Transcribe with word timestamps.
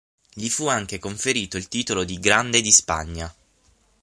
Gli 0.33 0.49
fu 0.49 0.65
anche 0.65 0.97
conferito 0.97 1.57
il 1.57 1.67
titolo 1.67 2.03
di 2.03 2.17
Grande 2.19 2.61
di 2.61 2.71
Spagna. 2.71 3.31